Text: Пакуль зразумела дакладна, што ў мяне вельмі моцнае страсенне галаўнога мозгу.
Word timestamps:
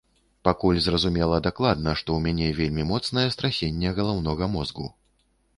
Пакуль 0.47 0.79
зразумела 0.85 1.37
дакладна, 1.49 1.93
што 2.01 2.09
ў 2.15 2.19
мяне 2.29 2.47
вельмі 2.63 2.89
моцнае 2.93 3.27
страсенне 3.37 3.93
галаўнога 4.01 4.53
мозгу. 4.57 4.91